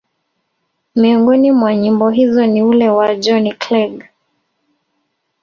[0.95, 4.01] miongoni mwa nyimbo hizo ni ule wa Johnny Clegg